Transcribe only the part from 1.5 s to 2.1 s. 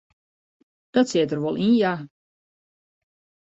yn ja.